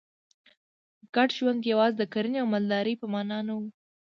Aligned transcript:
ګډ 1.15 1.29
ژوند 1.37 1.61
یوازې 1.71 1.95
د 1.97 2.03
کرنې 2.13 2.37
او 2.41 2.47
مالدارۍ 2.53 2.95
په 3.01 3.05
معنا 3.13 3.39
نه 3.47 3.53
و 3.57 3.61